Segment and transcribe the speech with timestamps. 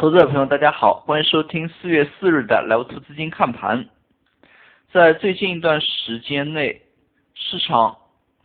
[0.00, 3.88] 投资者朋友，大家好，欢迎收听四月四日的莱沃图资金看盘。
[4.92, 6.82] 在最近一段时间内，
[7.34, 7.96] 市场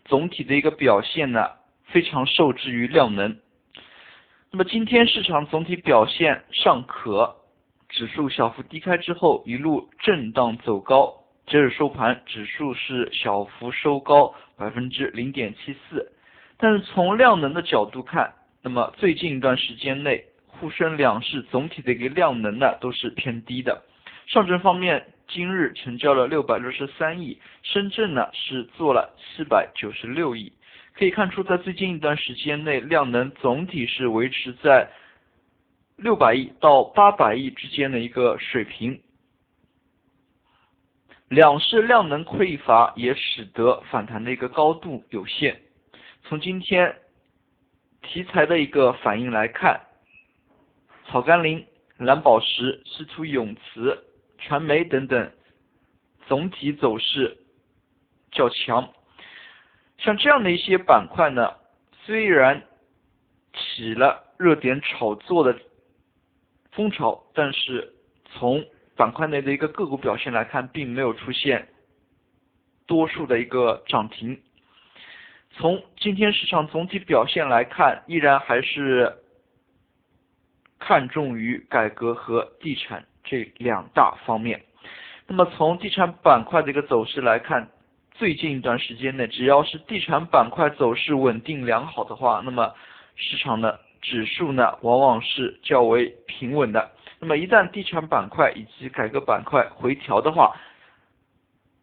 [0.03, 1.47] 总体的一个表现呢，
[1.85, 3.37] 非常受制于量能。
[4.49, 7.35] 那么今天市场总体表现尚可，
[7.87, 11.13] 指数小幅低开之后一路震荡走高，
[11.45, 16.11] 截止收盘指数是小幅收高百分之零点七四。
[16.57, 18.33] 但是从量能的角度看，
[18.63, 20.25] 那么最近一段时间内。
[20.59, 23.83] 沪深两市总体的一个量能呢都是偏低的，
[24.27, 30.51] 上证方面今日成交了六百六十三亿，深圳呢是做了七百九十六亿，
[30.93, 34.87] 可以看出在最近一段时间内量能总体是维持在
[35.97, 38.99] 六百亿到八百亿之间的一个水平，
[41.29, 45.59] 两市量能匮乏也使得反弹的一个高度有限，
[46.23, 46.95] 从今天
[48.01, 49.79] 题材的一个反应来看。
[51.07, 51.65] 草甘膦、
[51.97, 54.03] 蓝宝石、稀土永磁、
[54.37, 55.31] 传媒等等，
[56.27, 57.37] 总体走势
[58.31, 58.91] 较强。
[59.97, 61.53] 像这样的一些板块呢，
[62.05, 62.63] 虽然
[63.53, 65.57] 起了热点炒作的
[66.71, 67.93] 风潮，但是
[68.25, 71.67] 从板块内的一个个股表现来看，并没有出现
[72.87, 74.41] 多数的一个涨停。
[75.51, 79.19] 从今天市场总体表现来看，依然还是。
[80.85, 84.61] 看重于改革和地产这两大方面。
[85.27, 87.69] 那么从地产板块的一个走势来看，
[88.11, 92.73] 最近一段时间内，只要是地产板块走势稳定良好的话，那么
[93.15, 96.91] 市场的指数呢，往往是较为平稳的。
[97.19, 100.53] 那么一旦地产板块以及改革板块回调的话，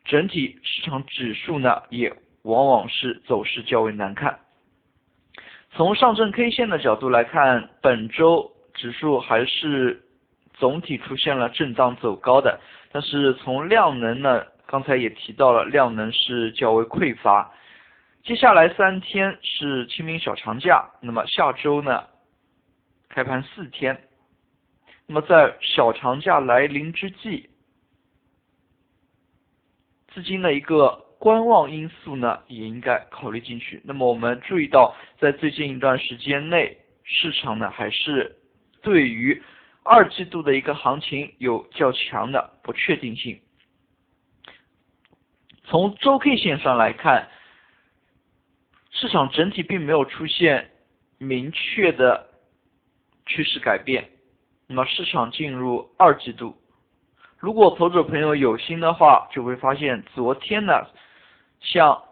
[0.04, 4.40] 整体市场指数呢，也往往是走势较为难看。
[5.70, 8.52] 从上证 K 线的角度来看，本周。
[8.80, 10.02] 指数还是
[10.54, 12.58] 总体出现了震荡走高的，
[12.90, 17.52] 但是从量能呢，刚才也提到了，量能是较为匮乏。
[18.24, 22.04] 接下来三天是清明小长假，那么下周呢，
[23.10, 24.00] 开盘四天，
[25.06, 27.50] 那么在小长假来临之际，
[30.14, 30.88] 资金的一个
[31.18, 33.82] 观望因素呢，也应该考虑进去。
[33.84, 38.38] 那么我们注意到，在最近一段时间内，市场呢还是。
[38.82, 39.42] 对于
[39.82, 43.40] 二季度的一个行情有较强的不确定性。
[45.64, 47.28] 从周 K 线上来看，
[48.90, 50.70] 市场整体并没有出现
[51.18, 52.28] 明确的
[53.26, 54.10] 趋势改变。
[54.66, 56.56] 那么市场进入二季度，
[57.38, 60.72] 如果投资者朋友有心的话，就会发现昨天呢，
[61.60, 62.02] 像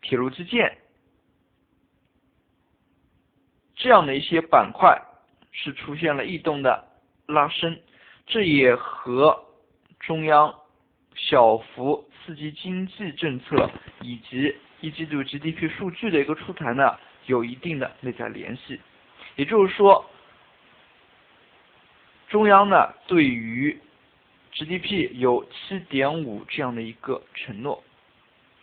[0.00, 0.78] 铁路基建
[3.74, 5.00] 这样的一些板块。
[5.52, 6.84] 是出现了异动的
[7.26, 7.78] 拉升，
[8.26, 9.38] 这也和
[10.00, 10.52] 中央
[11.14, 13.70] 小幅刺激经济政策
[14.00, 18.80] 以及一季度 GDP 数据的一个出台呢有一定的内在联系。
[19.36, 20.04] 也就是说，
[22.28, 23.78] 中央呢对于
[24.52, 27.82] GDP 有七点五这样的一个承诺。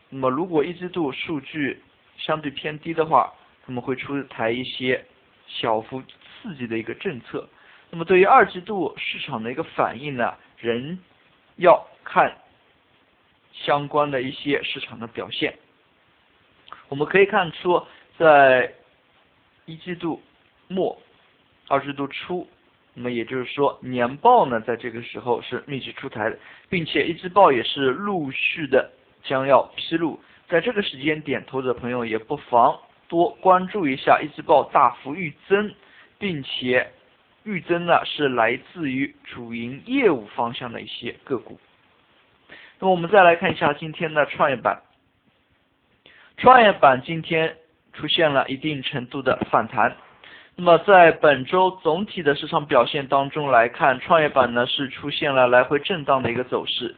[0.09, 1.81] 那么如果一季度数据
[2.17, 3.31] 相对偏低的话，
[3.65, 5.05] 他们会出台一些
[5.47, 6.01] 小幅。
[6.41, 7.47] 刺激的一个政策，
[7.89, 10.97] 那么对于二季度市场的一个反应呢，仍
[11.57, 12.33] 要看
[13.51, 15.53] 相关的一些市场的表现。
[16.87, 17.85] 我们可以看出，
[18.17, 18.73] 在
[19.65, 20.21] 一季度
[20.67, 20.97] 末、
[21.67, 22.47] 二季度初，
[22.93, 26.39] 那么也就是说年报呢，在这个时候是密集出台的，
[26.69, 28.91] 并且一季报也是陆续的
[29.23, 35.73] 将要披露，在这个时间点，投资者朋友也不妨多关注一下一季报大幅预增。
[36.19, 36.91] 并且
[37.43, 41.59] 预增呢是来自于主营业务方向的一些个股。
[42.77, 44.81] 那么我们再来看一下今天的创业板，
[46.37, 47.57] 创业板今天
[47.93, 49.95] 出现了一定程度的反弹。
[50.55, 56.95] 那么在本周总体的市场表现当中来看，创业板呢是出现了来回震荡的一个走势，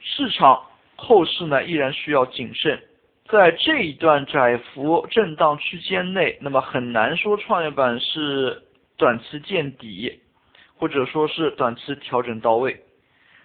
[0.00, 0.62] 市场
[0.96, 2.82] 后市呢依然需要谨慎。
[3.30, 8.62] 在这一段窄幅震荡区间内，那么很难说创业板是
[8.98, 10.20] 短期见底，
[10.76, 12.78] 或者说是短期调整到位，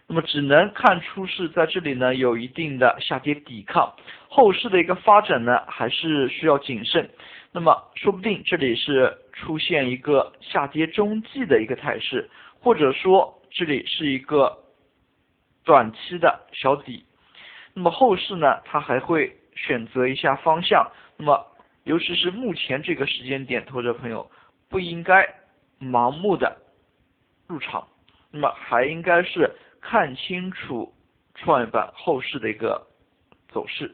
[0.07, 3.93] 那么只能看出是在这里呢有一定的下跌抵抗，
[4.27, 7.09] 后市的一个发展呢还是需要谨慎，
[7.53, 12.29] 那么说不定这里是出现一个下跌中继的一个态势，
[12.59, 14.57] 或者说这里是一个
[15.63, 17.05] 短期的小底，
[17.73, 19.33] 那么后市呢它还会。
[19.57, 21.45] 选择一下方向，那么
[21.83, 24.29] 尤其是目前这个时间点，投资者朋友
[24.69, 25.27] 不应该
[25.81, 26.55] 盲目的
[27.47, 27.87] 入场，
[28.31, 29.49] 那么还应该是
[29.81, 30.93] 看清楚
[31.35, 32.85] 创业板后市的一个
[33.49, 33.93] 走势。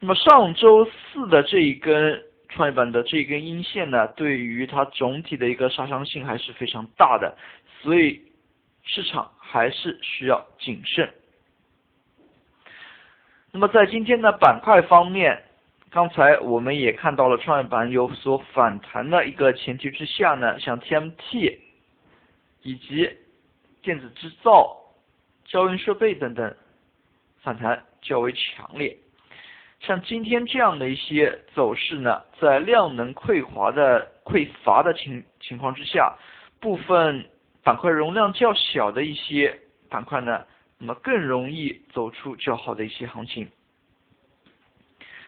[0.00, 7.36] 那么上周四的这一根创业板的这一根阴线呢，对于它总体的一个杀伤性还是非常大的，
[7.80, 8.20] 所以
[8.82, 11.08] 市场还是需要谨慎。
[13.56, 15.42] 那么在今天的板块方面，
[15.90, 21.56] 刚才我们也看到了创业板有所反弹的一个前提之下呢，像 TMT
[22.60, 23.10] 以及
[23.80, 24.76] 电子制造、
[25.46, 26.54] 交运设备等等
[27.40, 28.94] 反弹较为强烈。
[29.80, 36.14] 像今天这样的一些走势呢，在量能匮乏的匮乏的情情况之下，
[36.60, 37.24] 部分
[37.64, 40.44] 板块容量较小的一些板块呢。
[40.78, 43.48] 那么更容易走出较好的一些行情。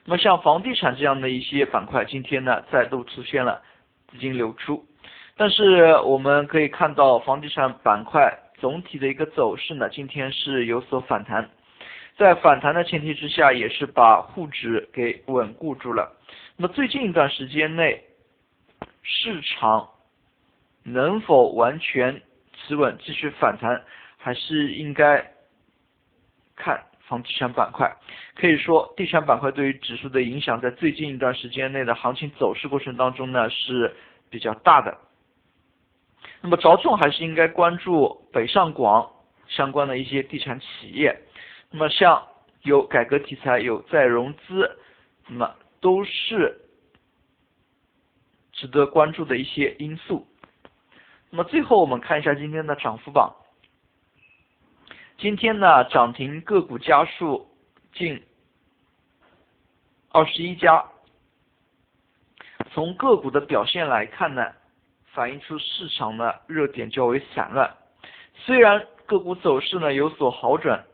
[0.04, 3.62] 那么像房地产这样的一些板块，今天呢再度出现了
[4.10, 4.84] 资金流出，
[5.36, 11.48] 但是我们可以看到房地产板块总体的一个走势呢，今天是有所反弹，
[12.16, 16.10] 在反弹的前提之下，也是把沪指给稳固住了。
[16.56, 18.02] 那么最近一段时间内，
[19.02, 19.88] 市场
[20.84, 22.22] 能否完全
[22.54, 23.82] 持稳继续反弹，
[24.18, 25.32] 还是应该。
[26.58, 27.90] 看房地产板块，
[28.34, 33.94] 可以说地产板块对于指数的影响，在最近一段时间内的行情走势过程当中呢是
[34.28, 34.98] 比较大的。
[36.42, 39.10] 那么着重还是应该关注北上广
[39.48, 41.18] 相关的一些地产企业。
[41.70, 42.22] 那么像
[42.62, 44.78] 有改革题材、有再融资，
[45.28, 46.60] 那么都是
[48.52, 50.26] 值得关注的一些因素。
[51.30, 53.34] 那么最后我们看一下今天的涨幅榜。
[55.18, 57.44] 今天呢，涨停个股家数
[57.92, 58.22] 近
[60.10, 60.84] 二十一家。
[62.70, 64.52] 从个股的表现来看呢，
[65.06, 67.68] 反映出市场的热点较为散乱。
[68.36, 70.84] 虽然个股走势呢有所好转，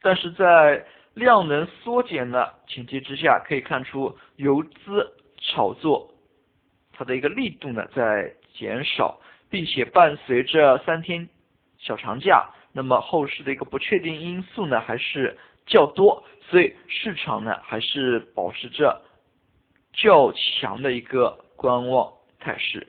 [0.00, 0.82] 但是在
[1.12, 6.10] 量能缩减的前提之下，可以看出游资炒作
[6.94, 9.20] 它的一个力度呢在减少，
[9.50, 11.28] 并且伴随着三天
[11.78, 12.48] 小长假。
[12.74, 15.36] 那么后市的一个不确定因素呢还是
[15.66, 19.02] 较多，所以市场呢还是保持着
[19.92, 22.10] 较强的一个观望
[22.40, 22.86] 态势。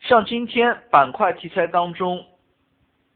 [0.00, 2.26] 像今天板块题材当中，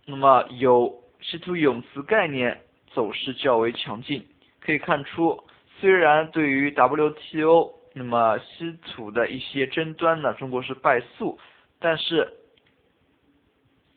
[0.06, 2.60] 那么有稀土永磁概念
[2.92, 4.24] 走势较为强劲，
[4.60, 5.42] 可以看出，
[5.80, 11.36] 虽然对于 WTO 那么稀土的一些争端呢，中国是败诉，
[11.80, 12.38] 但是。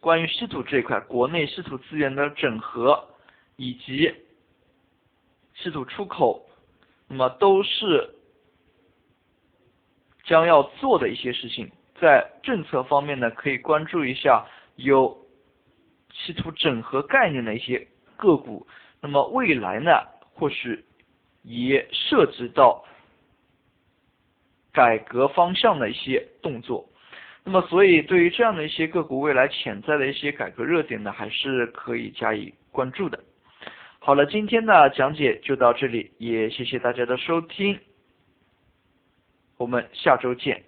[0.05, 3.03] 关于稀土这一块，国内稀土资源的整合
[3.55, 4.13] 以及
[5.55, 6.47] 稀土出口，
[7.07, 8.13] 那么都是
[10.23, 11.71] 将要做的一些事情。
[11.99, 15.25] 在政策方面呢，可以关注一下有
[16.13, 18.67] 稀土整合概念的一些个股。
[19.01, 19.89] 那么未来呢，
[20.35, 20.85] 或许
[21.41, 22.85] 也涉及到
[24.71, 26.87] 改革方向的一些动作。
[27.47, 33.23] 那么，所以对于这样的一些个股未来潜在的一些改革热点呢，还是可以加以关注的。
[33.99, 37.79] 好了，今天的讲解就到这里，也谢谢大家的收听，
[39.57, 40.63] 我们下周见。